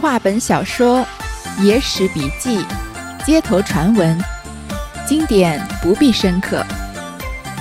[0.00, 1.06] 话本小说、
[1.62, 2.62] 野史笔记、
[3.24, 4.18] 街头传闻，
[5.06, 6.62] 经典不必深刻。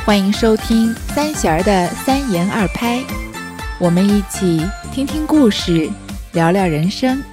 [0.05, 3.01] 欢迎收听三弦儿的三言二拍，
[3.79, 4.61] 我们一起
[4.91, 5.89] 听听故事，
[6.33, 7.23] 聊聊人生。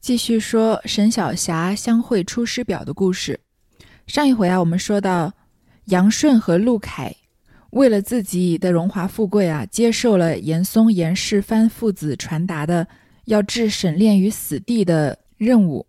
[0.00, 3.40] 继续说沈小霞相会《出师表》的故事。
[4.06, 5.32] 上一回啊，我们说到
[5.86, 7.16] 杨顺和陆凯。
[7.74, 12.86] 为了自己的荣华富贵啊，接受了严嵩、严世蕃父子传达的
[13.24, 15.84] 要置沈炼于死地的任务。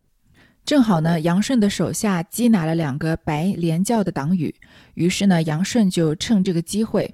[0.66, 4.54] 正好呢，杨顺的手下缉拿了两个白莲教的党羽，
[4.96, 7.14] 于是呢，杨顺就趁这个机会，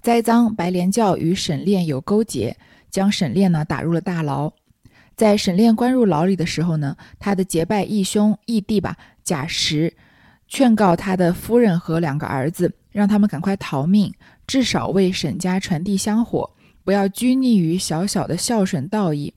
[0.00, 2.56] 栽赃白莲教与沈炼有勾结，
[2.92, 4.52] 将沈炼呢打入了大牢。
[5.16, 9.92] 在沈炼关入牢里的时候呢，他的结拜义兄义弟吧贾石，
[10.46, 12.72] 劝告他的夫人和两个儿子。
[12.92, 14.12] 让他们赶快逃命，
[14.46, 16.50] 至少为沈家传递香火，
[16.84, 19.34] 不要拘泥于小小的孝顺道义。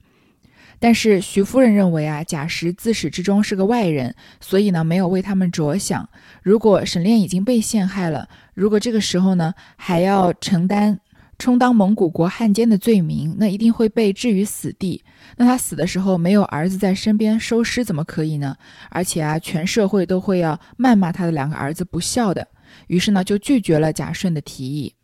[0.77, 6.07] 但是徐夫人认为啊，贾石自始至终是个外人，所以呢没有为他们着想。
[6.43, 10.99] 如果沈炼已经被陷害了，如果这个时候呢还要承担
[11.39, 15.01] 充当蒙古国汉奸的罪名，那一定会被置于死地。
[15.37, 18.55] 那他死的时候没有儿子在身边收尸，怎么可以呢？
[18.89, 22.45] 而且啊，全社会都会要谩骂他的两个儿子不孝的。
[22.87, 24.95] 于是呢，就拒绝了贾顺的提议。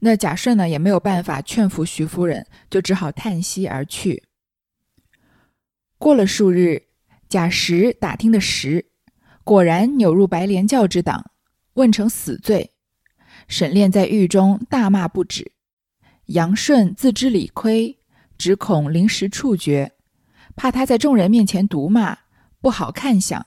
[0.00, 4.24] 那贾顺呢，也没有办法劝服徐夫人，就只好叹息而去。
[5.98, 6.84] 过了数日，
[7.28, 8.86] 贾石打听的实，
[9.44, 11.30] 果然扭入白莲教之党，
[11.74, 12.72] 问成死罪。
[13.46, 15.52] 沈炼在狱中大骂不止。
[16.26, 17.98] 杨顺自知理亏，
[18.38, 19.92] 只恐临时处决，
[20.56, 22.16] 怕他在众人面前毒骂
[22.60, 23.46] 不好看相，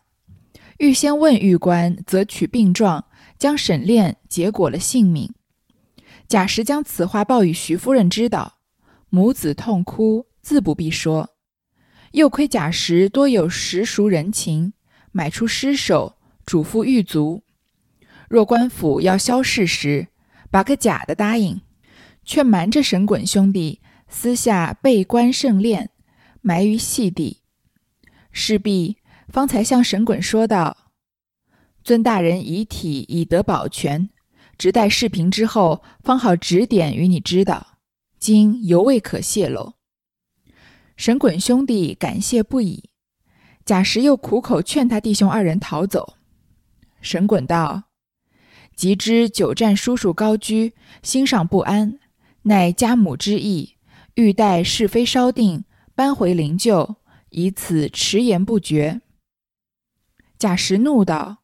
[0.77, 3.05] 欲先问狱官，择取病状。
[3.43, 5.33] 将沈炼结果了性命。
[6.29, 8.59] 贾石将此话报与徐夫人知道，
[9.09, 11.31] 母子痛哭，自不必说。
[12.13, 14.71] 又亏贾石多有实熟人情，
[15.11, 16.15] 买出尸首，
[16.45, 17.43] 嘱咐狱卒：
[18.29, 20.07] 若官府要消事时，
[20.49, 21.59] 把个假的答应，
[22.23, 25.89] 却瞒着沈衮兄弟，私下被关圣炼，
[26.39, 27.41] 埋于细地。
[28.31, 28.95] 势必
[29.27, 30.82] 方才向沈滚说道。
[31.83, 34.09] 尊大人遗体已得保全，
[34.57, 37.77] 直待视频之后，方好指点与你知道。
[38.17, 39.73] 今犹未可泄露。
[40.95, 42.89] 沈滚兄弟感谢不已。
[43.65, 46.15] 贾石又苦口劝他弟兄二人逃走。
[47.01, 47.83] 沈滚道
[48.77, 51.99] ：“即知久战叔叔高居，心上不安，
[52.43, 53.75] 乃家母之意，
[54.15, 56.95] 欲待是非稍定，搬回灵柩，
[57.31, 59.01] 以此迟延不决。”
[60.39, 61.42] 贾石怒道。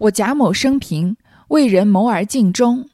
[0.00, 1.16] 我贾某生平
[1.48, 2.90] 为人谋而尽忠，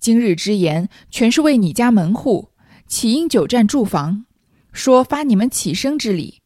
[0.00, 2.52] 今日之言全是为你家门户，
[2.86, 4.24] 岂因久占住房，
[4.72, 6.40] 说发你们起身之礼？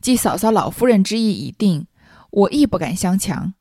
[0.00, 1.86] 既嫂嫂老夫人之意已定，
[2.30, 3.52] 我亦不敢相强。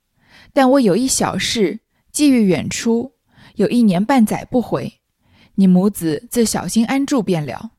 [0.54, 1.82] 但我有一小事，
[2.14, 3.16] 寄欲远出，
[3.56, 5.02] 有一年半载不回，
[5.56, 7.72] 你母子自小心安住便了。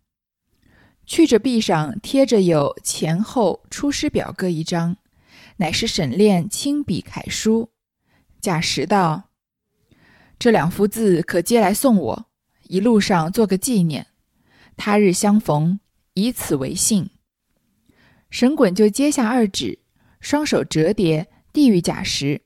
[1.07, 4.97] 去着壁上贴着有前后出师表各一张，
[5.57, 7.71] 乃是沈炼亲笔楷书。
[8.45, 9.31] 贾石道
[10.39, 12.27] ：“这两幅字可接来送我，
[12.65, 14.09] 一路上做个纪念。
[14.77, 15.81] 他日相逢，
[16.13, 17.09] 以此为信。”
[18.29, 19.79] 沈衮就接下二纸，
[20.21, 22.43] 双手折叠，递与贾石。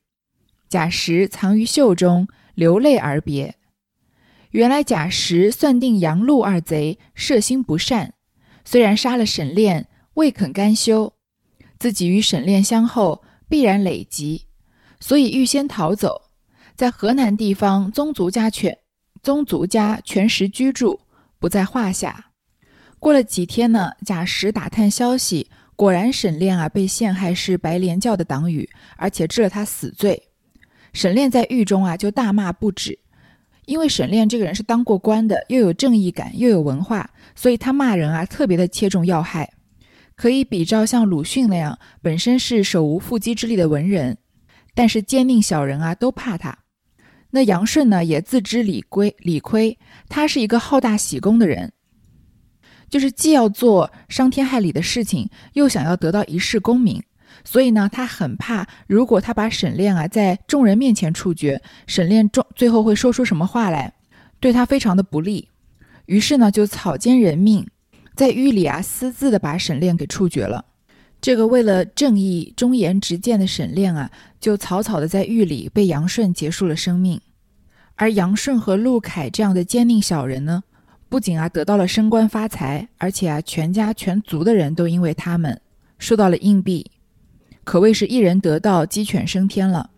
[0.69, 3.57] 贾石藏于袖中，流泪而别。
[4.51, 8.15] 原来贾石算定杨陆二贼涉心不善，
[8.65, 11.15] 虽然杀了沈炼，未肯甘休，
[11.77, 14.45] 自己与沈炼相后，必然累及。
[15.01, 16.23] 所以预先逃走，
[16.75, 18.79] 在河南地方宗族家犬
[19.23, 21.01] 宗族家全时居住，
[21.39, 22.27] 不在话下。
[22.99, 30.21] 过了几天呢，贾石打探消息，果然沈炼啊被陷害是白莲教的党羽，而且治了他死罪。
[30.93, 32.99] 沈炼在狱中啊就大骂不止，
[33.67, 39.53] 因为沈炼这个人是当过官的，又有正义感，又有文化，所以他骂人啊特别的切中要害，
[40.17, 44.19] 可以比照像鲁迅那样本身是手无缚鸡之力的文人。
[44.79, 46.57] 但是奸佞小人啊，都怕他。
[47.31, 49.77] 那杨顺呢，也自知理亏，理亏。
[50.09, 51.73] 他是一个好大喜功的人，
[52.89, 57.03] 就是既要做伤天害理的事情，又想要得到一世功名。
[57.45, 63.95] 所以呢，他很怕，如果他把沈炼啊在众人面前处决，沈炼众最后会说出什么话来，
[64.39, 65.49] 对他非常的不利。
[66.07, 67.67] 于是呢，就草菅人命，
[68.15, 70.67] 在狱里啊私自的把沈炼给处决了。
[71.21, 74.11] 这个为了正义忠言直谏的沈炼啊，
[74.41, 77.21] 就草草的在狱里被杨顺结束了生命。
[77.97, 80.63] 而杨顺和陆凯这样的奸佞小人呢，
[81.09, 85.61] 不仅啊得到了升官发财，而且啊全家全族的人都因为他们
[85.99, 86.89] 收到了硬币，
[87.65, 89.91] 可谓是一人得道鸡犬升天了。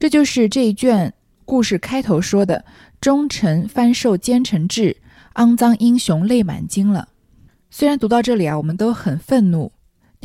[0.00, 1.14] 这就是这一卷
[1.44, 2.64] 故事开头说的
[3.00, 4.96] “忠臣翻受奸臣志，
[5.36, 7.10] 肮脏英雄泪满襟”了。
[7.70, 9.70] 虽然读到这里啊，我们都很愤怒，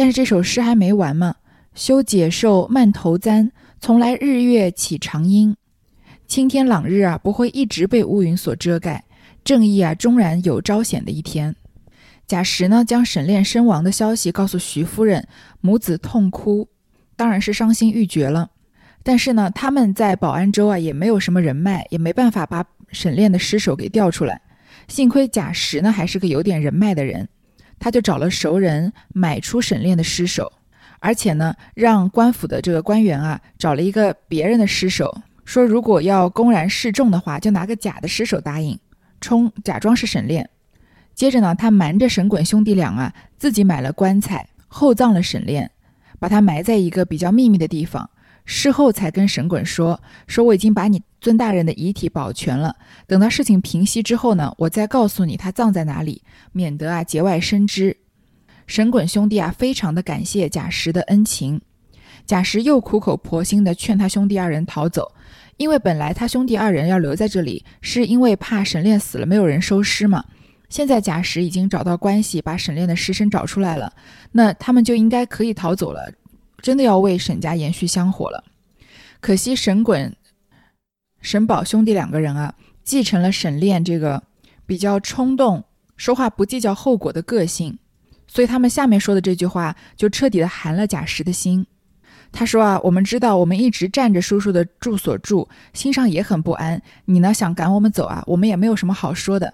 [0.01, 1.36] 但是这首诗还没完嘛。
[1.75, 5.56] 休解受慢头簪，从来日月起长阴。
[6.27, 9.03] 青天朗日啊，不会一直被乌云所遮盖，
[9.44, 11.56] 正义啊，终然有昭显的一天。
[12.25, 15.27] 贾石呢，将沈炼身亡的消息告诉徐夫人，
[15.59, 16.68] 母子痛哭，
[17.15, 18.50] 当然是伤心欲绝了。
[19.03, 24.42] 但是呢，他们在保安州啊，也没有什么人脉，也没办法把沈炼的尸首给调出来。
[24.88, 27.30] 幸亏贾石呢，还是个有点人脉的人，
[27.81, 30.53] 他就找了熟人买出沈炼的尸首。
[30.99, 38.77] 而且呢，让官府的这个官员啊，找了一个别人的尸首，说如果要公然示众的话，就拿个假的尸首答应，
[39.19, 40.47] 充假装是沈炼。
[41.15, 45.71] 接着呢，他瞒着沈滚兄弟俩啊，自己买了棺材，厚葬了沈炼，
[46.19, 48.11] 把他埋在一个比较秘密的地方。
[48.45, 52.75] 事后才跟沈滚说，说我已经把你尊大人的遗体保全了，
[53.07, 57.97] 等到事情平息之后呢，我再告诉你他葬在哪里，免得啊节外生枝。
[58.67, 61.61] 沈滚兄弟啊，非常的感谢贾石的恩情。
[62.25, 65.11] 贾石又苦口婆心的劝他兄弟二人逃走，
[65.57, 70.23] 因为本来他兄弟二人要留在这里，是因为怕沈炼死了没有人收尸嘛。
[70.69, 73.91] 现在贾石已经找到关系，把沈炼的尸身找出来了，
[74.31, 76.13] 那他们就应该可以逃走了，
[76.61, 78.43] 真的要为沈家延续香火了。
[79.19, 80.15] 可惜沈滚、
[81.21, 84.23] 沈宝兄弟两个人啊，继承了沈炼这个
[84.65, 85.63] 比较冲动、
[85.97, 87.77] 说话不计较后果的个性。
[88.27, 91.67] 所以他们下面说的这句话就彻底的寒了贾石的心。
[92.31, 96.81] 他说啊，我们知道我们一直占着叔叔的住所住，心上也很不安。
[97.05, 99.53] 你呢想赶我们走啊，我们也没有什么好说的。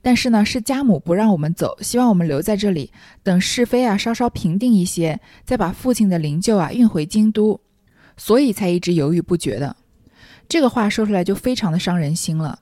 [0.00, 2.90] 但是呢，是家母不让我们走，希望我们留在这里，
[3.22, 7.60] 等是非啊稍稍平定一些，再把父亲的灵柩啊运回京都，
[8.16, 9.76] 所以才一直犹豫不决的。
[10.48, 12.60] 这个话说出来就非常的伤人心了，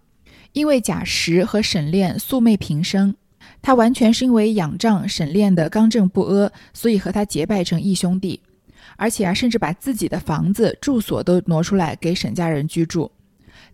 [0.52, 3.14] 因为贾石和沈炼素昧平生。
[3.62, 8.40] 他完全是因为仰仗沈炼的刚正不阿，所以和他结拜成义兄弟，
[8.96, 13.10] 而且啊，甚至把自己的房子住所都挪出来给沈家人居住。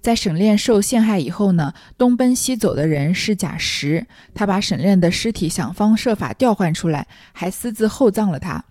[0.03, 4.05] 在沈炼受陷害以后呢，东奔西走的人是贾石，
[4.35, 8.65] 他把沈炼的尸体想方设法调换出来，还私自厚葬了他，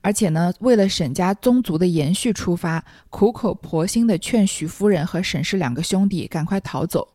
[0.00, 7.06] 而且呢，为了沈家宗族的延续出发，苦口婆心地劝许夫人和沈氏两个兄弟赶快逃走。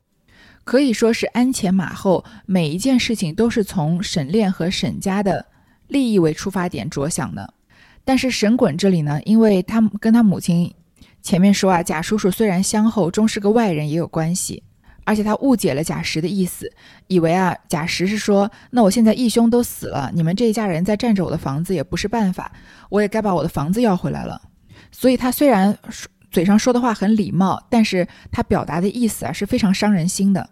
[0.63, 5.47] 可以说是鞍前马后，每一件事情都是从沈炼和沈家的
[5.87, 7.53] 利益为出发点着想的。
[8.05, 10.73] 但是沈滚这里呢，因为他跟他母亲
[11.23, 14.61] 前面说啊，贾叔叔虽然相厚，终是个外人，也有关系。
[15.05, 16.71] 而且他误解了贾石的意思，
[17.07, 22.51] 以为啊贾石是说，那我现在义兄都死了，你们这一家人再占着我的房子也不是办法，
[22.89, 24.41] 我也该把我的房子要回来了。
[24.91, 25.77] 所以他虽然
[26.31, 30.49] 嘴上说的话很礼貌，但是他表达的意思啊是非常伤人心的。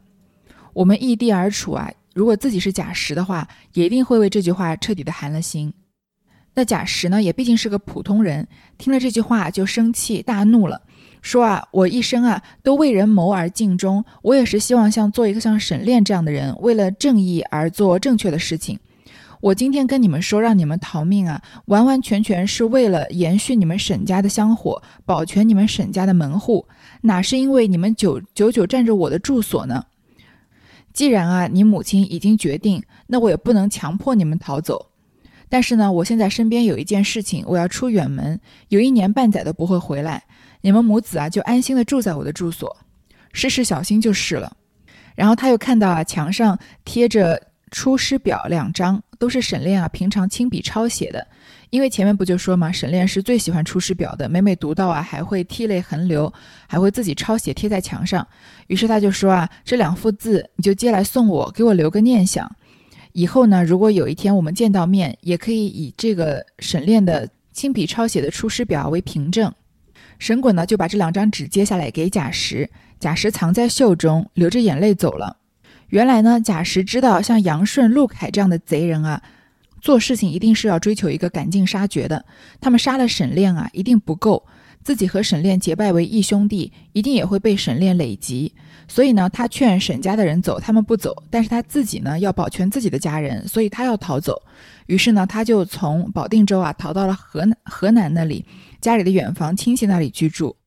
[0.73, 5.73] 我们异地而处啊，如果自己是贾石的话，也一定会为这句话彻底的寒了心。
[6.53, 10.81] 那贾石呢，也毕竟是个普通人，听了这句话就生气大怒了，
[11.21, 18.77] 说啊，我一生啊都为人谋而尽忠，我也是希望像做一个像沈炼这样的人，为了正义而做正确的事情。
[19.39, 26.67] 我今天跟你们说让你们逃命啊，完完全全是为了延续你们沈家的香火，保全你们沈家的门户，
[27.01, 29.85] 哪是因为你们久久久占着我的住所呢？
[30.93, 34.90] 既然啊，你母亲已经决定，那我也不能强迫你们逃走。
[35.51, 38.39] 但是呢，我现在身边有一件事情，我要出远门，
[38.69, 40.23] 有一年半载都不会回来。
[40.61, 42.73] 你们母子啊，就安心的住在我的住所，
[43.33, 44.55] 事事小心就是了。
[45.13, 47.37] 然后他又看到啊，墙上贴着
[47.69, 51.27] 出师表两张，都是沈炼啊平常亲笔抄写的。
[51.69, 56.31] 因为前面不就说嘛，沈炼是最喜欢出师表的，每每读到啊，还会涕泪横流，
[56.65, 58.25] 还会自己抄写贴在墙上。
[58.67, 62.49] 于是他就说啊，这两幅字你就接来送我，给我留个念想。
[63.13, 69.53] 以后呢，如果有一天我们见到面，也可以以这个沈炼的亲笔抄写的出师表为凭证。
[70.19, 75.37] 沈滚呢就把这两张纸接下来给贾石，贾石藏在袖中，流着眼泪走了。
[75.89, 79.21] 原来呢，贾石知道像杨顺、陆凯这样的贼人啊。
[79.81, 82.23] 做事情一定是要追求一个赶尽杀绝的。
[82.61, 84.45] 他们杀了沈炼啊，一定不够。
[84.83, 88.53] 自己和沈炼结拜为义兄弟，一定也会被沈炼累及。
[88.91, 91.23] 所以呢，他劝沈家的人走，他们不走。
[91.29, 94.41] 但是他自己呢，要保全自己的家人，所以他要逃走。
[94.87, 98.45] 于是呢，他就从保定州啊逃到了河南河南那里，
[98.81, 100.57] 家里的远房亲戚那里居住，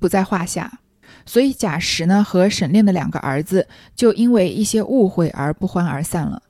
[0.00, 0.80] 不在话下。
[1.26, 6.42] 所以贾石呢和沈炼的两个儿子就因为一些误会而不欢而散了。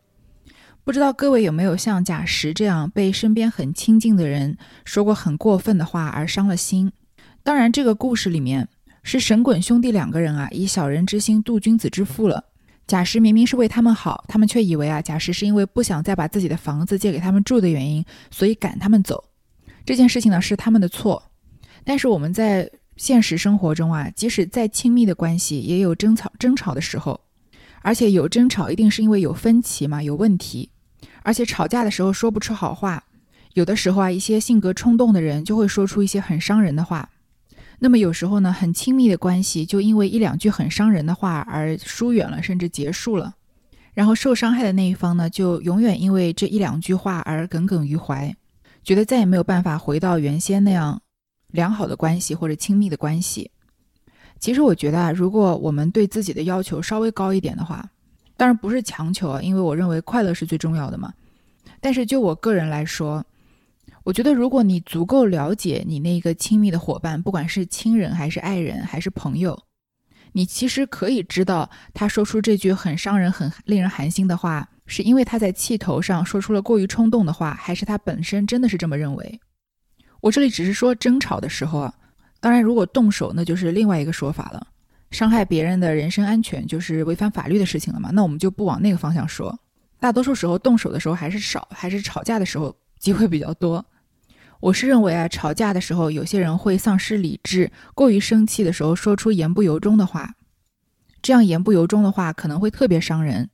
[0.84, 6.92] 不知道各位有没有像贾石这样被身边很亲近的人说过很过分的话而伤了心？
[7.42, 8.68] 当然，这个故事里面
[9.02, 12.44] 是神滚兄弟两个人啊以小人之心度君子之腹了。
[12.86, 19.22] 贾石明明是为他们好，他们却以为啊贾石是因为不想再把自己的房子借给他们住的原因，所以赶他们走。
[19.84, 21.22] 这件事情呢是他们的错。
[21.84, 27.20] 但是我们在现实生活中啊，即使再亲密的关系，也有争吵争吵的时候，
[27.80, 30.70] 而且有争吵一定是因为有分歧嘛，有问题，
[31.22, 33.02] 而且吵架的时候说不出好话，
[33.54, 37.08] 有的时候啊，一些性格冲动的人就会说出一些很伤人的话。
[37.82, 43.34] 那么有时候呢，很亲密的关系就因为一两句很伤人的话而疏远了，甚至结束了，
[43.92, 48.32] 然后受伤害的那一方呢，就永远因为这一两句话而耿耿于怀，
[48.84, 51.02] 觉得再也没有办法回到原先那样。
[51.48, 53.50] 良好的关系或者亲密的关系，
[54.38, 57.90] 其实我觉得啊，如果我们对自己的要求稍微高一点的话，
[58.38, 61.12] 当然不是强求啊，因为我认为快乐是最重要的嘛。
[61.78, 63.22] 但是就我个人来说，
[64.04, 69.56] 我觉得如果你足够了解你那个亲密的伙伴，不管是亲人还是爱人还是朋友，
[70.32, 79.40] 你其实可以知道他说出这句很伤人、很令人寒心的话，是因为他在气头上说出了过于冲动的话，还是他本身真的是这么认为。
[80.20, 81.94] 我这里只是说争吵的时候啊，
[82.40, 84.66] 当然如果动手那就是另外一个说法了，
[85.10, 89.56] 伤害别人的人身安全就是违反法律的事情了嘛，那我们就不往那个方向说。
[90.00, 93.84] 大多数时候动手的时候还是少，还是吵架的时候机会比较多。
[94.62, 100.36] 我是认为啊，吵架的时候有些人会丧失理智，过于生气的时候说出言不由衷的话，
[101.20, 103.50] 这样言不由衷的话可能会特别伤人。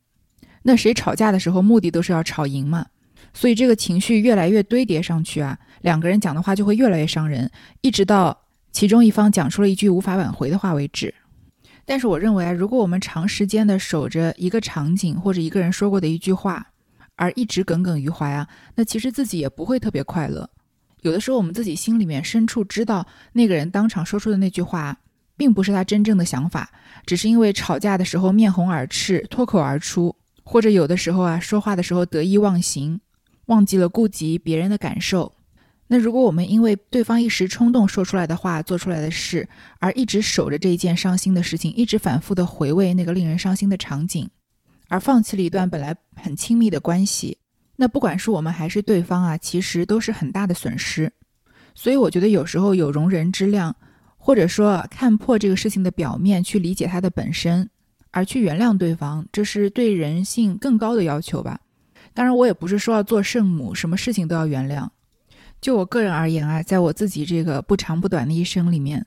[0.61, 2.85] 那谁吵架的时候目的都是要吵赢嘛？
[3.33, 7.49] 所以这个情绪越来越堆叠上去啊，两个人讲的话就会越来越伤人，
[7.81, 11.11] 一直到其中一方讲出了一句无法挽回的话为止。
[11.85, 16.67] 但是我认为啊，如果我们长时间的守着一个场景或者一个人说过的一句话，
[17.15, 20.47] 而一直耿耿于怀啊，那其实自己也不会特别快乐。
[21.01, 24.97] 有的时候我们自己心里面深处知道，那个人当场说出的那句话，
[25.37, 26.69] 并不是他真正的想法，
[27.05, 32.99] 只是因为吵架的时候面红耳赤脱口而出，或者有的时候啊说话的时候得意忘形。
[33.45, 35.33] 忘记了顾及别人的感受，
[35.87, 44.29] 那如果我们因为对方一时冲动说出来的话、做出来的事，而一直守着这一件伤心的事情，一直反复的回味那个令人伤心的场景，
[44.87, 47.38] 而放弃了一段本来很亲密的关系，
[47.81, 51.13] 那不管是我们还是对方啊，其实都是很大的损失。
[51.73, 53.73] 所以我觉得有时候有容人之量，
[54.17, 57.69] 或者说看破这个事情的表面，去理解它的本身，
[58.11, 61.61] 而去原谅对方，这是对人性更高的要求吧。
[62.13, 64.89] 当然，我也不是说要做圣母，什么事情都要原谅。
[65.61, 69.05] 就我个人而言啊，在我自己这个不长不短的一生里面，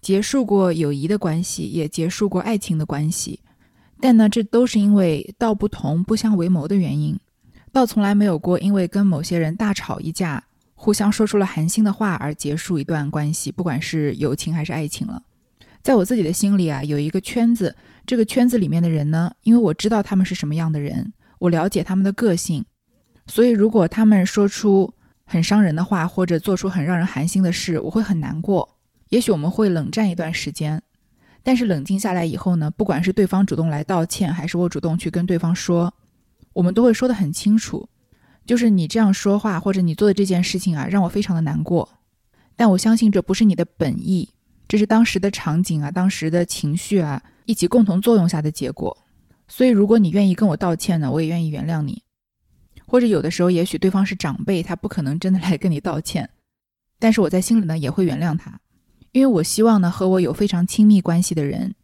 [0.00, 3.40] 结束过友谊的关系，也结束过爱情的关系。
[4.00, 7.18] 但呢，这都是因为道不同不相为谋的原因，
[7.72, 15.22] 倒从来没有过因为跟某些人大吵一架，互相说出了寒心的话而结束一段关系，不管是友情还是爱情了。
[15.82, 17.74] 在我自己的心里啊，有一个圈子，
[18.06, 21.12] 这个圈子里面的人呢，因为我知道他们是什么样的人。
[21.38, 22.64] 我了解他们的个性，
[23.26, 28.76] 所以如果他们说出很伤人的话，或者做出很让人寒心的事，我会很难过。
[29.08, 30.80] 也许我们会冷战一段时间，
[31.42, 35.92] 但是冷静下来以后呢，不管是对方主动来道歉，还是我主动去跟对方说，
[36.52, 37.88] 我们都会说得很清楚，
[38.46, 41.88] 就是你这样说话或者你做的这件事情啊，让我非常的难过。
[42.56, 44.28] 但我相信这不是你的本意，
[44.68, 48.96] 这是当时的场景啊，当时的情绪啊，一起共同作用下的结果。
[49.48, 52.02] 所以，如果你愿意跟我道歉呢，我也愿意原谅你。
[52.86, 56.28] 或者有的时候，也许对方是长辈，他不可能真的来跟你道歉，
[56.98, 58.60] 但是我在心里呢也会原谅他，
[59.12, 61.74] 因为我希望呢和我有非常亲密关系的人，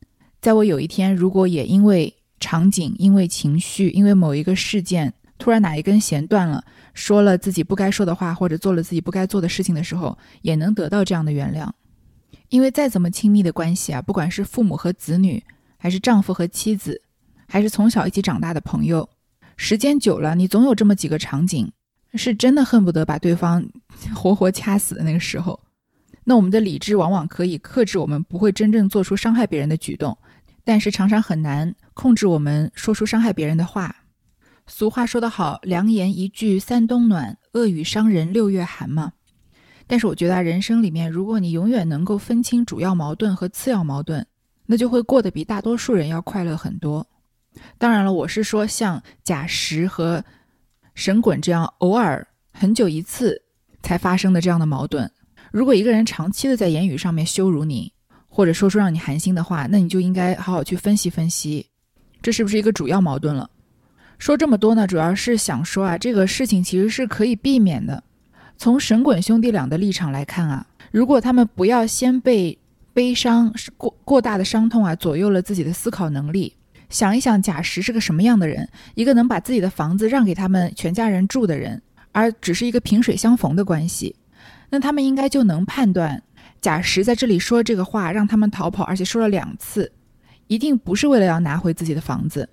[0.42, 6.64] 在我有一天如果也因为场景、因为情绪、因为某一个事件突然哪一根弦断了，
[6.94, 11.68] 说了自己不该说的话，或者做了自己不该做的事情的时候，也能得到这样的原谅。
[12.48, 15.42] 因为再怎么亲密的关系啊，不管是父母和子女，
[15.76, 17.02] 还是丈夫和妻子。
[17.50, 19.08] 还是从小一起长大的朋友，
[19.56, 21.72] 时间久了，你总有这么几个场景，
[22.12, 23.66] 是真的恨不得把对方
[24.14, 25.58] 活活掐死的那个时候。
[26.24, 30.18] 那我们的理智往往可以克制我们不会真正做出伤害别人的举动，
[30.68, 34.04] 但是常常很难控制我们说出伤害别人的话。
[34.66, 39.14] 俗话说得好，良言一句三冬暖，恶语伤人六月寒嘛。
[39.86, 44.26] 但是我觉得人生里面，如果你永远能够分清主要矛盾和次要矛盾，
[44.66, 47.06] 那就会过得比大多数人要快乐很多。
[47.78, 50.22] 当然了，我是说像贾石和
[50.94, 53.40] 沈滚这样偶尔很久一次
[53.82, 55.10] 才发生的这样的矛盾。
[55.50, 57.94] 如果一个人长期的在言语上面羞辱你，
[58.38, 61.66] 或者说出让你寒心的话，那你就应该好好去分析分析，
[62.22, 63.50] 这是不是一个主要矛盾了？
[64.16, 68.00] 说这么多呢，主要是想说啊，这个事情其实是可以避免的。
[68.56, 72.56] 从神滚兄弟俩的立场来看啊，如果他们不要先被
[72.92, 76.54] 悲伤过过大的伤痛啊左右了自己的思考能力，
[76.90, 84.14] 想一想贾石是个什么样的人，一个能把自己的房子让给他们全家人住的人，而只是一个萍水相逢的关系，
[84.70, 86.22] 那他们应该就能判断。
[86.60, 89.92] 贾石在这里说这个话，让他们逃跑，而且说了两次，
[90.46, 92.48] 一定不是为了要拿回自己的房子。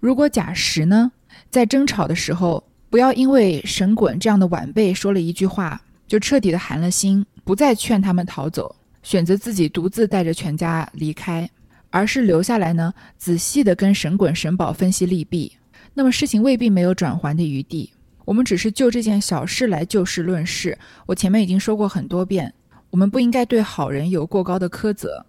[0.00, 1.12] 如果贾石呢，
[1.50, 11.48] 在争吵的时候，不要因为神滚这样的晚辈说了一句话，就彻底的寒了心，不再劝他们逃走，选择自己独自带着全家离开，
[11.90, 15.56] 而是留下来呢，仔细的跟神滚、神宝分析利弊，
[15.94, 17.90] 那么事情未必没有转圜的余地。
[18.24, 22.52] 我们只是就这件小事来就事论事，我前面已经说过很多遍。
[22.92, 25.24] 我们不应该对好人有过高的苛责。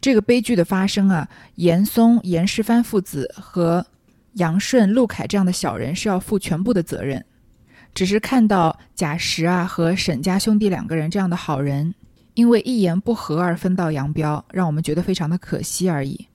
[0.00, 3.86] 这个悲剧的发生啊，严嵩、严世蕃父子和
[4.34, 7.24] 杨顺、陆凯这样的小人是要负全部的责任。
[7.94, 11.94] 只是看到贾石啊和沈家兄弟两个人这样的好人，
[12.34, 16.26] 因为一言不合而分道扬镳，让我们觉得非常的可惜而已。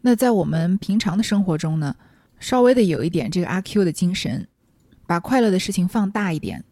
[0.00, 1.94] 那在我们平常的生活中呢，
[2.40, 4.48] 稍微的有一点这个阿 Q 的精神，
[5.06, 6.64] 把快乐的事情放大一点，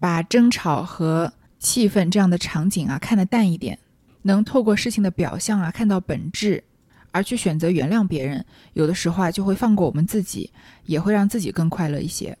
[0.00, 1.34] 把争吵和。
[1.66, 3.76] 气氛这样的场景啊，看得淡一点，
[4.22, 6.62] 能透过事情的表象啊看到本质，
[7.10, 10.52] 而去选择原谅别人，有的时候啊就会放过我们自己，
[10.84, 12.38] 也会让自己更快乐一些。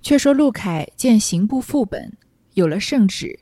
[0.00, 2.16] 却说陆凯见刑部副本
[2.54, 3.38] 有了圣旨，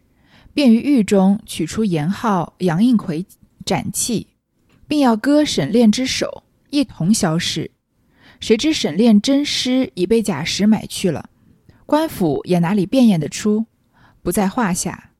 [0.53, 3.25] 便于狱中取出严浩、杨应奎
[3.65, 4.27] 斩弃，
[4.89, 7.71] 并要割沈炼之首，一同消失。
[8.41, 11.31] 谁知沈炼真尸已被贾石买去了，
[11.87, 13.67] 官府也哪里辨验得出？
[14.23, 15.11] 不在话下。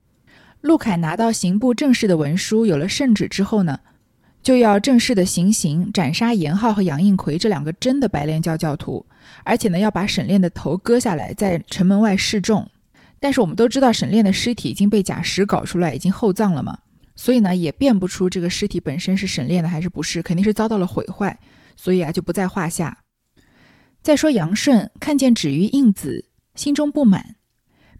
[0.61, 3.79] 陆凯拿到刑部正式的文书，有了圣旨之后呢，
[4.43, 9.05] 就要正式的行刑，斩杀严浩和杨应奎这两个真的白莲教教徒，
[9.43, 12.69] 而且呢，要把沈炼的头割下来，在城门外示众。
[13.19, 16.77] 但是我们都知道，沈炼的尸体已经被假石搞出来，已经厚葬了嘛，
[17.15, 21.39] 所以呢，也辨不出这个尸体本身是沈炼的还是不是，肯定是遭到了毁坏，
[21.75, 22.99] 所以啊，就不在话下。
[24.01, 26.25] 再说杨顺看见止于应子，
[26.55, 27.35] 心中不满。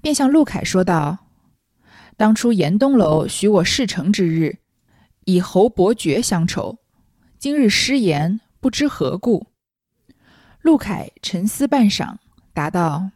[0.01, 1.27] 便向陆凯说道
[2.17, 4.57] ：“当初严东楼许我事成之日，
[5.25, 6.79] 以侯伯爵相酬，
[7.37, 9.47] 今日失言，不知何故。”
[10.61, 12.17] 陆凯沉思半晌，
[12.53, 13.11] 答道：“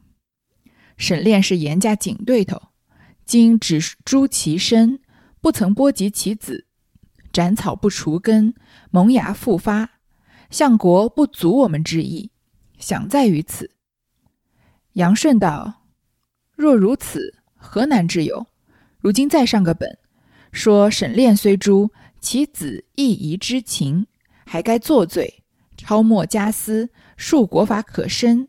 [0.98, 2.70] 沈炼是严家紧对头，
[3.26, 5.00] 今只诛其身，
[5.42, 6.68] 不曾波及其子，
[7.34, 8.54] 斩草不除根，
[8.92, 9.90] 萌芽复发，
[10.52, 12.32] 相国不足我们之意，
[12.78, 13.72] 想在于此。”
[14.94, 15.85] 杨顺道。
[16.56, 18.48] 若如此，何难之有？
[19.00, 19.98] 如今再上个本，
[20.52, 24.08] 说沈炼虽诛，其子亦宜知情，
[24.46, 25.44] 还该作罪，
[25.78, 28.48] 抄没家私，恕国法可申，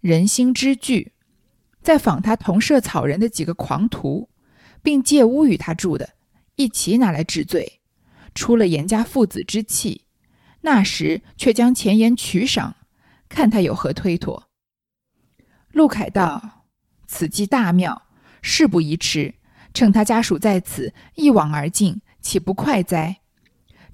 [0.00, 1.12] 人心之惧。
[1.82, 4.28] 再访他同舍草人的几个狂徒，
[4.82, 6.10] 并借屋与他住的，
[6.56, 7.80] 一齐拿来治罪，
[8.34, 10.02] 出了严家父子之气。
[10.60, 12.76] 那时却将前言取赏，
[13.28, 14.50] 看他有何推脱。
[15.72, 16.57] 陆凯道。
[17.08, 18.06] 此计大妙，
[18.40, 19.34] 事不宜迟。
[19.74, 23.18] 趁他家属在此，一网而尽，岂不快哉？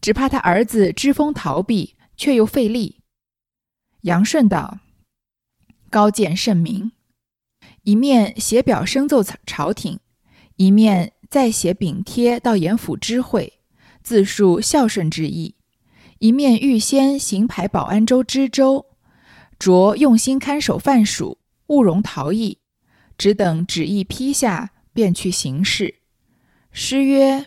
[0.00, 3.00] 只怕他儿子知风逃避，却又费力。
[4.02, 4.80] 杨顺道
[5.90, 6.92] ：“高见甚明。”
[7.84, 10.00] 一面写表声奏朝廷，
[10.56, 13.60] 一面再写禀贴到严府知会，
[14.02, 15.54] 自述孝顺之意；
[16.18, 18.86] 一面预先行排保安州知州，
[19.58, 22.58] 着用心看守犯属，勿容逃逸。
[23.24, 25.94] 只等旨意批下，便去行事。
[26.72, 27.46] 诗曰：“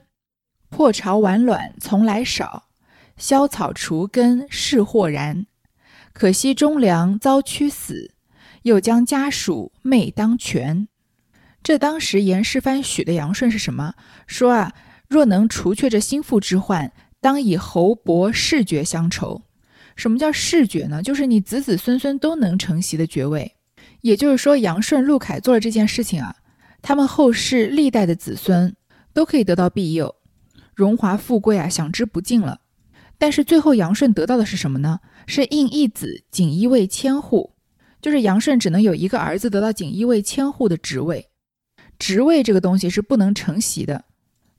[0.70, 2.70] 破巢完卵从来少，
[3.16, 5.46] 削草除根是豁然。
[6.14, 8.16] 可惜忠良遭屈死，
[8.64, 10.88] 又将家属昧当权。”
[11.62, 13.94] 这当时严世蕃许的杨顺是什么？
[14.26, 14.74] 说啊，
[15.08, 19.44] 若能除却这心腹之患，当以侯伯世爵相酬。
[19.96, 21.04] 什么叫世爵呢？
[21.04, 23.57] 就是你子子孙孙都能承袭的爵位。
[24.02, 26.36] 也就是说，杨顺、陆凯做了这件事情啊，
[26.82, 28.76] 他们后世历代的子孙
[29.14, 30.16] 都可以得到庇佑，
[30.76, 32.62] 荣华富贵啊，享之不尽了。
[33.18, 35.00] 但是最后杨顺得到的是什么呢？
[35.26, 37.54] 是应一子锦衣卫千户，
[38.02, 41.28] 就是杨顺只能有一个儿子得到锦衣卫千户的职位。
[41.98, 44.06] 职位这个东西是不能承袭的，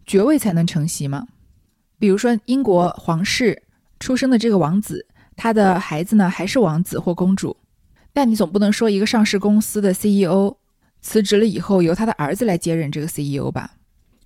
[0.04, 1.28] 爵位才能承袭嘛。
[2.00, 3.62] 比如说英国皇室
[4.00, 7.56] 出生的这个王子，他的孩子呢还是王子或公主。
[8.18, 10.56] 但你总不能说一个上市公司的 CEO
[11.00, 13.76] 辞职了以后由他的儿子来接任这个 CEO 吧？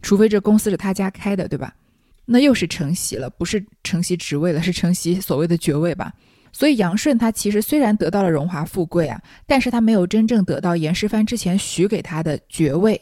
[0.00, 1.76] 除非这公司是他家开的，对吧？
[2.24, 6.10] 那又是承袭了，不是承袭职位了，是承袭所谓的爵位吧。
[6.52, 12.98] 所以杨顺他其实虽然得到了荣华富贵啊，但是他没有真正得到严世蕃之前许给他的爵位。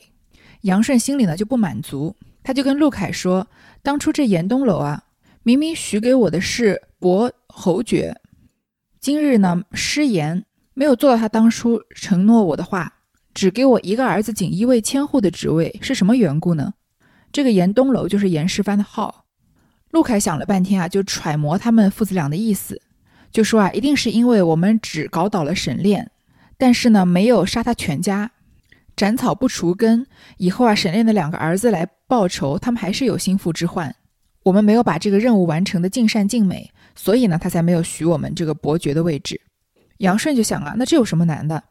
[0.62, 3.46] 杨顺心里呢就不满足，他就跟陆凯说
[3.80, 5.04] ：“当初这严东楼啊，
[5.44, 8.20] 明明许给我的是伯侯爵，
[8.98, 10.44] 今日呢失言，
[10.80, 12.90] 没有做到他当初承诺我的话，
[13.34, 16.72] 只给我一个儿子锦衣卫千户的职位，是什么缘故呢？”
[17.30, 19.26] 这个严东楼就是严世蕃的号。
[19.90, 22.80] 陆凯想了半天啊，就揣摩他们父子俩的意思。
[23.30, 26.10] 就说啊，一定是因为我们只搞倒了沈炼，
[26.56, 28.30] 但是呢，没有杀他全家，
[28.96, 30.06] 斩草不除根。
[30.38, 33.94] 以后啊，沈炼的两个儿子来报仇，他们还是有心腹之患。
[34.44, 39.38] 我们没有把这个任务完成的尽善尽美，所以呢，他才没有许我们这个伯爵的位置。
[40.00, 41.64] 杨顺就想啊，那这有什么难的？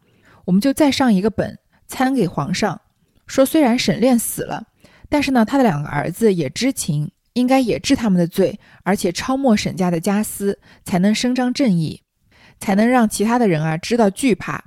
[0.45, 2.81] 我们就再上一个本，参给皇上，
[3.27, 4.63] 说虽然沈炼死了，
[5.07, 7.11] 但是呢，他的两个儿子也知情。
[7.33, 12.01] 应该也治他们的罪，而且抄没沈家的家私，才能伸张正义，
[12.59, 14.61] 才能让其他的人啊知道惧怕。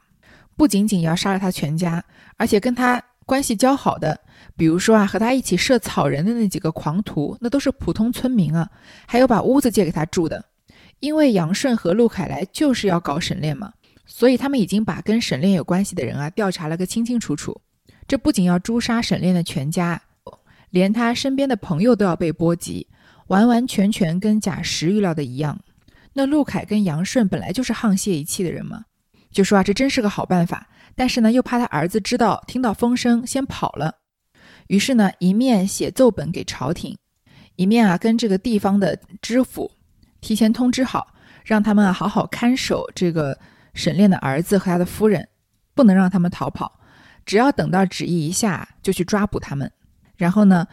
[0.56, 2.02] 不仅仅要杀了他全家，
[2.38, 4.18] 而且跟他关系交好的，
[4.56, 8.70] 比如说啊和他一起设草人的那几个狂徒，那都是普通村民啊。
[9.06, 10.42] 还有把屋子借给他住的，
[11.02, 13.72] 因为杨顺和陆凯来就是要搞沈炼嘛，
[14.06, 17.60] 所以他们已经把跟沈炼有关系的人啊调查了个清清楚楚。
[18.06, 20.00] 这不仅要诛杀沈炼的全家。
[20.70, 22.86] 连他身边的朋友都要被波及，
[23.26, 25.60] 完完全全跟贾石预料的一样。
[26.12, 28.84] 那陆凯跟杨顺本来就是沆瀣一气的人嘛，
[29.32, 30.68] 就说啊，这真是个好办法。
[30.94, 33.96] 但是呢，又怕他儿子知道，听到风声先跑了。
[34.68, 36.96] 于是呢，一面写奏本给朝廷，
[37.56, 39.72] 一面啊跟这个地方的知府
[40.22, 41.08] 提前通知好，
[41.44, 43.38] 让他们好好看守这个
[43.74, 45.28] 沈炼的儿子和他的夫人，
[45.74, 46.80] 不能让他们逃跑。
[47.26, 49.70] 只要等到旨意一下，就去抓捕他们。
[50.16, 50.66] 然后呢，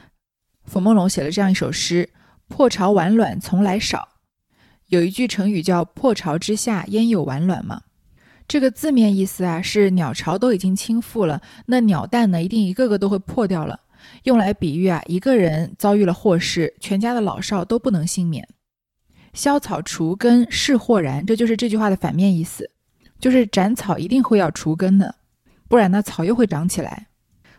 [0.63, 2.09] 冯梦龙写了这样一首诗
[2.47, 4.07] ：“破巢完卵从来少。”
[4.87, 7.81] 有一句成语叫“破巢之下焉有完卵”嘛。
[8.47, 13.81] 这个字面意思啊，是鸟巢都已经倾覆了，那鸟蛋呢，一定一个个都会破掉了。
[14.23, 18.47] 用来比喻啊，一个人遭遇了祸事，全家的老少都不能幸免。
[19.33, 22.71] 削草除根是豁然，这就是这句话的反面意思，
[23.19, 25.15] 就是斩草一定会要除根的，
[25.67, 27.07] 不然呢，草又会长起来。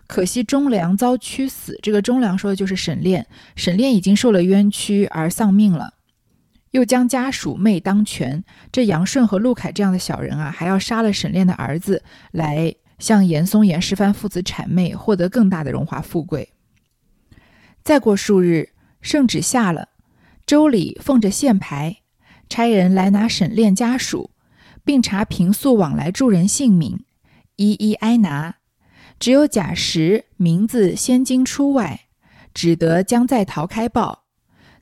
[0.06, 3.26] 可惜忠良遭屈死，这个忠良说的就是沈炼。
[3.54, 5.94] 沈炼已经受了冤屈而丧命了，
[6.72, 8.42] 又将家属妹当权。
[8.72, 12.02] 这杨顺和陆凯这样的小人啊，还要杀了沈炼的儿子，
[12.33, 16.48] 来向严嵩、严世蕃父子谄媚，获得更大的荣华富贵。
[17.85, 19.90] 再过数日，圣旨下了，
[20.46, 21.98] 州里奉着县牌，
[22.48, 24.31] 差人来拿沈炼家属，
[24.85, 27.05] 并查平素往来住人姓名，
[27.57, 28.57] 一一挨拿。
[29.18, 32.09] 只有贾石名字先经出外，
[32.55, 34.24] 只得将在逃开报。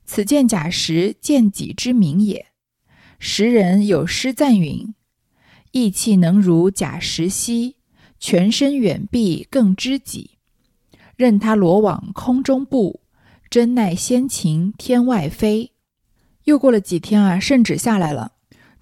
[0.04, 2.46] 此见贾石见己之名也。
[3.18, 4.94] 时人有诗赞云
[5.72, 7.76] ：“意气能如贾石兮，
[8.18, 10.38] 全身远避更知己。
[11.16, 13.00] 任他罗网空中布，
[13.50, 15.72] 真奈先秦天外飞。”
[16.44, 18.32] 又过了几天啊，圣旨下来了。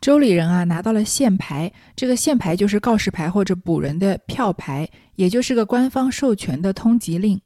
[0.00, 7.40] 州里人啊，拿到了县牌，这个县牌就是告示牌或者捕人的票牌，也就是个官方授权的通缉令，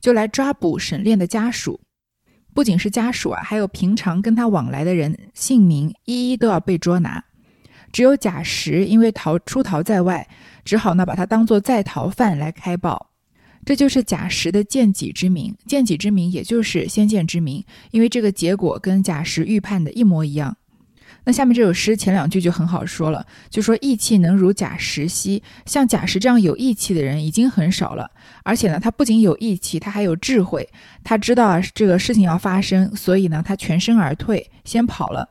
[0.00, 1.80] 就来抓捕沈炼的家属。
[2.54, 7.22] 不仅是家属啊，还有平常跟他往来的人，姓名一一都要被捉拿。
[7.92, 10.26] 只有贾石因为逃出逃在外，
[10.64, 13.11] 只好呢把他当做在逃犯来开报。
[13.64, 20.56] 这就是贾石的见己之明，见己之明也就是先见之明，因为这个结果跟贾石预判的一模一样。
[21.24, 28.10] 那下面这首诗前两句就很好说了，就说义气能如贾石兮，像贾石这样有义气的人已经很少了。
[28.42, 30.68] 而且呢，他不仅有义气，他还有智慧。
[31.04, 35.28] 他知道啊这个事情要发生，所以呢，他全身而退，先跑了。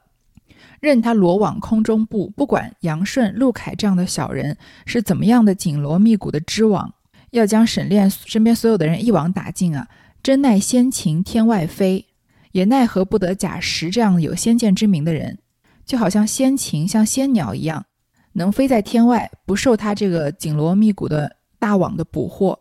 [0.80, 6.94] 任他罗网空中布，不管杨顺、陆凯这样的小人是怎么样的紧锣密鼓的织网，
[7.32, 9.90] 要将沈炼身边所有的人一网打尽啊！
[10.24, 12.08] 真奈先秦天外飞，
[12.52, 15.40] 也奈何不得贾石这样有先见之明的人。
[15.84, 17.86] 就好像仙禽，像仙鸟一样，
[18.34, 22.60] 能飞在天外，不受他这个紧锣密鼓的大网的捕获。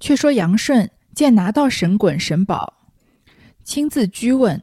[0.00, 2.88] 却说杨顺见拿到神衮、神宝，
[3.62, 4.62] 亲自居问，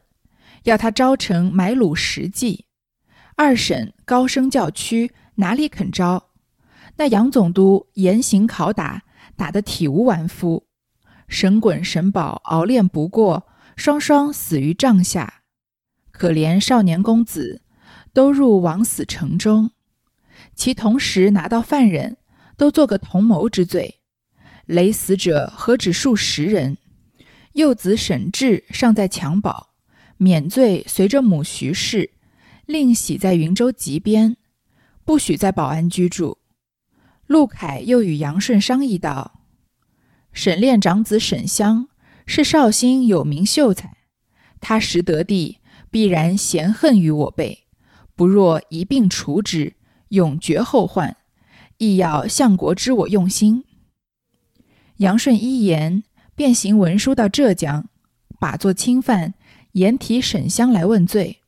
[0.63, 2.65] 要他招城买卤食祭。
[3.35, 6.26] 二审高声叫屈，哪里肯招？
[6.97, 9.03] 那杨总督严刑拷打，
[9.35, 10.65] 打得体无完肤。
[11.27, 15.41] 沈衮、沈宝熬练不过，双双死于帐下。
[16.11, 17.61] 可怜少年公子，
[18.13, 19.71] 都入枉死城中。
[20.55, 22.17] 其同时拿到犯人，
[22.55, 23.99] 都做个同谋之罪。
[24.65, 26.77] 累死者何止数十人？
[27.53, 29.69] 幼子沈志尚在襁褓，
[30.17, 32.11] 免罪随着母徐氏，
[32.65, 34.37] 另徙在云州籍边，
[35.05, 36.39] 不许在保安居住。
[37.27, 39.41] 陆凯又与杨顺商议道
[40.33, 41.87] ：“沈炼长子沈香
[42.25, 43.97] 是绍兴有名秀才，
[44.59, 45.59] 他识得地，
[45.91, 47.65] 必然嫌恨于我辈，
[48.15, 49.75] 不若一并除之，
[50.09, 51.15] 永绝后患。
[51.77, 53.63] 亦要相国知我用心。”
[54.97, 56.03] 杨顺一言。
[56.37, 57.89] 便行文书到浙江，
[58.39, 59.33] 把作钦犯，
[59.71, 61.39] 严提沈香来问罪。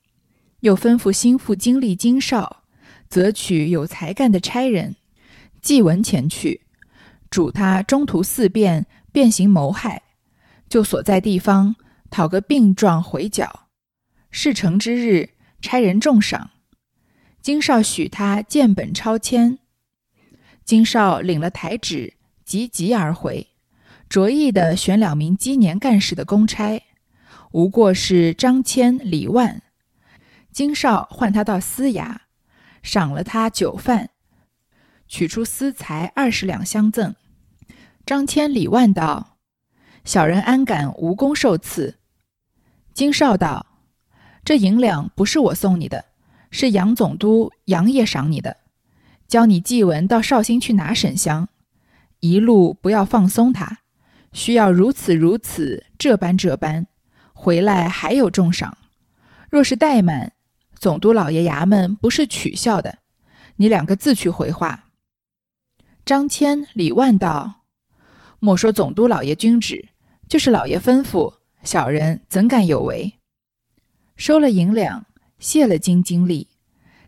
[0.61, 2.63] 又吩咐心腹经历金少，
[3.07, 4.95] 择取有才干的差人，
[5.61, 6.61] 祭文前去，
[7.29, 10.03] 嘱他中途四变，变行谋害，
[10.67, 11.75] 就所在地方
[12.09, 13.67] 讨个病状回缴。
[14.31, 16.51] 事成之日，差人重赏。
[17.41, 19.59] 金少许他见本抄签，
[20.63, 22.13] 金少领了台旨，
[22.45, 23.47] 急急而回。
[24.09, 26.83] 着意的选两名积年干事的公差，
[27.51, 29.61] 无过是张谦、李万。
[30.51, 32.17] 金少唤他到司衙，
[32.81, 34.09] 赏了他酒饭，
[35.09, 37.15] 取出私财二十两相赠。
[38.05, 39.37] 张谦、李万道
[40.05, 41.95] ：“小人安敢无功受赐？”
[42.93, 43.65] 金少道
[44.45, 46.05] ：“这银两不是我送你的，
[46.51, 48.57] 是杨总督杨爷赏你的，
[49.27, 51.49] 教你祭文到绍兴去拿沈香，
[52.19, 53.79] 一路不要放松他。”
[54.31, 56.85] 需要如此如此，这般这般，
[57.33, 58.77] 回来还有重赏。
[59.49, 60.33] 若是怠慢，
[60.75, 62.99] 总督老爷衙门不是取笑的。
[63.55, 64.88] 你两个自去回话。
[66.09, 67.65] 张谦、李万道
[68.41, 69.89] ：“莫说总督老爷君旨，
[70.27, 73.19] 就是老爷吩咐，小人怎敢有违？”
[74.17, 75.05] 收了银两，
[75.37, 76.47] 谢了金经历，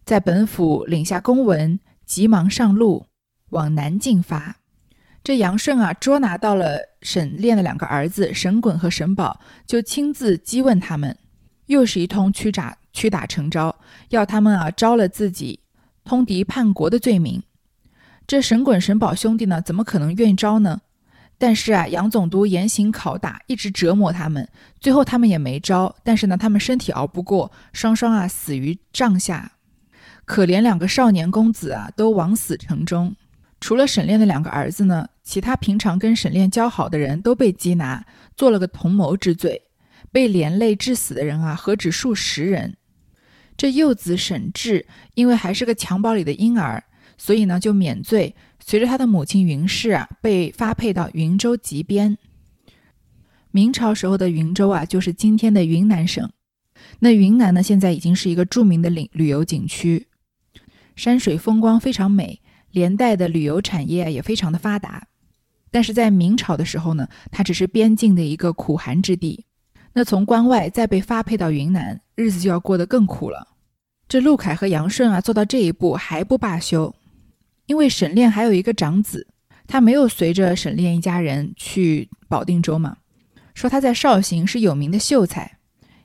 [0.05, 3.07] 在本府领下公文，急忙上路
[3.49, 4.57] 往南进发。
[5.23, 11.17] 这杨顺啊，捉拿到了沈炼的两个儿子沈衮和沈宝，就亲自激问他们，
[11.65, 13.75] 又是一通屈打屈打成招，
[14.09, 15.61] 要他们啊招了自己
[16.03, 17.41] 通敌叛国的罪名。
[18.31, 20.79] 这沈滚、沈宝兄弟呢，怎么可能愿意招呢？
[21.37, 24.47] 但是啊，杨总督严刑拷打，一直折磨他们，
[24.79, 25.93] 最后他们也没招。
[26.01, 29.51] 但是呢，他们身体熬不过，双双啊死于帐下。
[30.23, 33.13] 可怜两个少年公子啊，都枉死城中。
[33.59, 38.05] 除了沈炼的两个儿子呢，其他平常跟沈炼交好的人都被缉拿，
[38.37, 39.63] 做了个同谋之罪，
[40.09, 42.77] 被连累致死的人啊，何止数十人。
[43.57, 46.81] 这幼子沈志因为还是个襁褓里的婴儿，
[47.23, 52.17] 所以呢就免罪，随着他的母亲云氏啊，被发配到云州籍边。
[53.51, 56.27] 明朝时候的云州啊，就是今天的云南省。
[56.97, 60.07] 那云南呢，现在已经是一个著名的旅旅游景区，
[60.95, 62.41] 山水风光非常美。
[62.71, 65.05] 连带的旅游产业也非常的发达，
[65.69, 69.45] 但是在明朝的时候呢，它只是边境的一个苦寒之地。
[69.93, 73.49] 那从关外再被发配到云南，日子就要过得更苦了。
[74.07, 76.95] 这陆凯和杨顺啊，做到这一步还不罢休，
[77.71, 79.27] 因为沈炼还有一个长子，
[79.65, 82.97] 他没有随着沈炼一家人去保定州嘛，
[83.53, 85.57] 说他在绍兴是有名的秀才，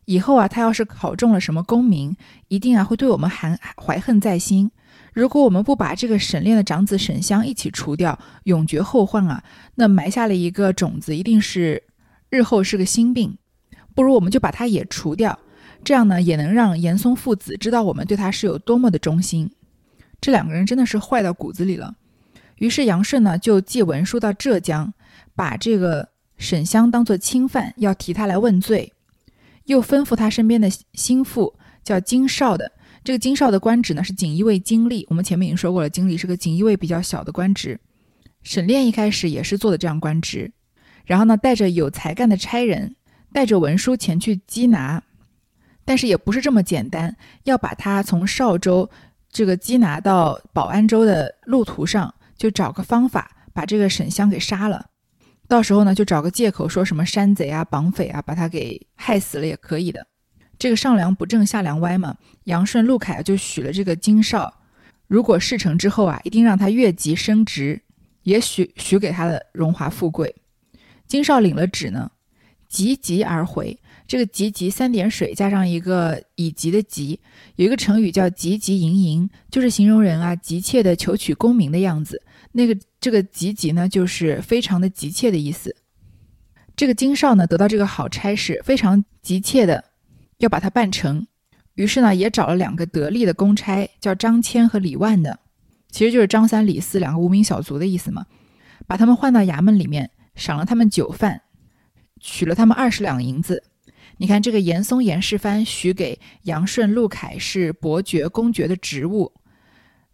[0.05, 4.71] 以后啊，他要是考中了什么功名，一定啊会对我们含怀恨在心。
[5.13, 9.43] 如果我们不把这个沈炼的长子沈香一起除掉，永绝后患啊！
[9.75, 11.83] 那埋下了一个种子，一定是
[12.31, 13.37] 日后是个心病。
[13.93, 15.37] 不如我们就把他也除掉，
[15.83, 19.51] 这样呢，也能让严嵩父子知道我们对他是有多么的忠心。
[20.21, 21.95] 这两个人真的是坏到骨子里了。
[22.57, 24.95] 于是杨顺呢，就寄文书到浙江，
[25.35, 28.93] 把这个沈香当做钦犯，要提他来问罪，
[29.65, 32.73] 又吩咐他身边的心腹叫金少的。
[33.05, 37.79] 这个金少的官职呢是锦衣卫经历，我们前面已经说过了，经历是个锦衣卫比较小的官职。
[38.43, 40.53] 沈炼一开始也是做的这样官职，
[41.05, 42.97] 然后呢带着有才干的差人，
[43.33, 45.03] 带着文书前去缉拿，
[45.85, 48.91] 但是也不是这么简单，要把他从邵州
[49.37, 54.87] 这个缉拿到保安州的路途上，就找个方法把这个沈香给杀了，
[55.47, 60.07] 到时候呢就找个借口说什么山贼啊、绑匪啊，把他给害死了也可以的。
[60.59, 64.63] 这个上梁不正下梁歪嘛，杨顺、陆凯就许了这个金少，
[65.07, 67.83] 如果事成之后啊，一定让他越级升职，
[68.23, 70.35] 也许许给他的荣华富贵。
[71.07, 72.11] 金少领了旨呢，
[72.71, 73.79] 急急而回。
[74.07, 77.21] 这个急急三点水加上一个以急的急，
[77.57, 82.23] 有一个成语叫急急营营，就是形容人啊急切的求取功名的样子。
[82.53, 85.75] 那个这个急急呢，就是非常的急切的意思。
[86.77, 89.85] 这个金少呢，得到这个好差事，非常急切的。
[90.39, 91.27] 要把它办成，
[91.77, 95.41] 于是呢，也找了两个得力的公差，叫张谦和李万的，
[95.91, 98.27] 其实就是张三李四两个无名小卒的意思嘛。
[98.87, 101.41] 把他们换到衙门里面，赏了他们酒饭，
[102.21, 103.65] 取了他们二十两银子。
[104.19, 109.33] 你看，这个严嵩、严世蕃许给杨顺、陆凯是伯爵、公爵的职务，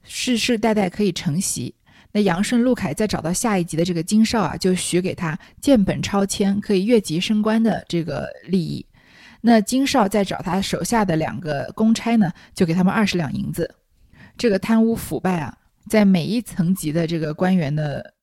[0.03, 1.75] 世世代代可以承袭。
[2.11, 8.85] 那杨顺、陆凯再找到下一级的这个金少啊，就许给他建本超迁，可以越级升官的这个利益。
[9.41, 13.77] 那金少再找他手下的两个公差呢，就给他们二十两银子。
[14.37, 15.57] 这个贪污腐败啊，
[15.89, 18.15] 在每一层级的这个官员的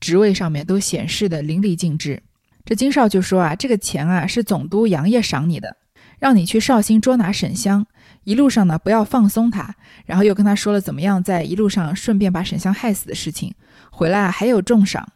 [0.00, 2.22] 职位上面都显示的淋漓尽致。
[2.66, 5.76] 这金少就说啊，这个钱啊是总督杨业赏你的，
[6.18, 7.86] 让你去绍兴捉拿沈香，
[8.24, 9.76] 一路上呢不要放松他。
[10.04, 13.54] 然后又跟他说了怎么样在一路上顺便把沈香害死的事情，
[13.92, 15.12] 回来还有重赏。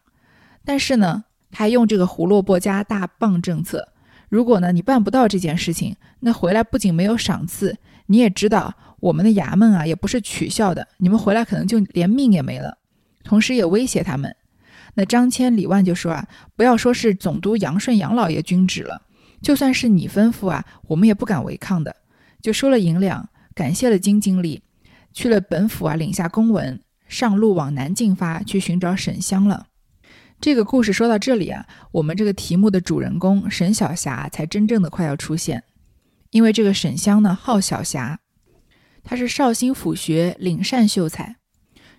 [0.65, 3.89] 但是呢，他用这个胡萝卜加大棒政策，
[4.29, 12.79] 如果呢你办不到这件事情，那回来不仅没有赏赐，你也知道我们的衙门啊也不是取笑的，你们回来可能就连命也没了。
[13.25, 14.37] 同时也威胁他们。
[14.95, 16.27] 那张骞、李万就说啊，
[16.57, 19.03] 不要说是总督杨顺杨老爷君旨了，
[19.41, 21.97] 就算是你吩咐啊，我们也不敢违抗的。
[22.43, 24.63] 就收了银两，感谢了金经理，
[25.13, 29.67] 去了本府啊，领下公文，上路往南进发，去寻找沈香了。
[30.41, 35.65] 这个故事说到这里啊，我们这个题目的主人公沈小霞才真正的快要出现，
[36.31, 38.21] 因为这个沈香呢，号小霞，
[39.05, 41.40] 她是绍兴府学领善秀才。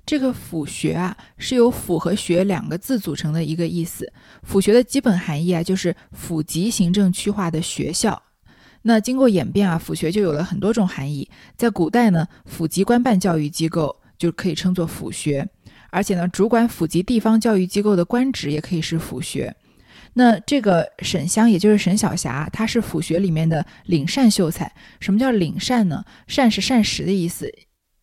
[0.06, 4.12] 这个府学啊，是由府和学两个字组成的一个意思。
[4.44, 8.22] 府学的基本含义啊，就是府级行政区划的学校。
[8.82, 11.30] 那经过演变啊，府学就有了很多种含义。
[11.56, 15.48] 在古代呢，府级官办教育机构就可以称作府学，
[15.92, 19.56] 而且呢，主管府级地方教育机构的官职也可以是府学。
[20.14, 24.70] 那这个沈香，也就是沈小霞，她是府学里面的领善秀才。
[25.00, 26.04] 什么叫领善呢？
[26.28, 27.50] 善是膳食的意思。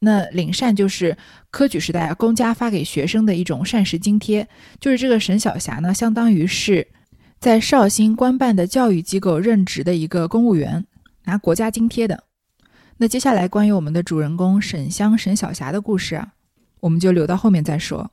[0.01, 1.17] 那领膳就是
[1.51, 4.49] 科举时代啊，公家发给学生的一种膳食津贴。
[4.79, 6.87] 就是这个沈小霞呢，相当于是
[7.41, 10.85] 在绍兴官办的教育机构任职的一个公务员，
[11.25, 12.25] 拿国家津贴的。
[12.99, 16.33] 那接下来关于我们的主人公沈香、沈小霞的故事啊，
[16.81, 18.11] 我们就留到后面再说。